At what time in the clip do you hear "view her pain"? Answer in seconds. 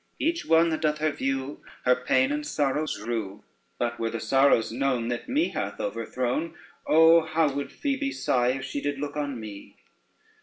1.11-2.31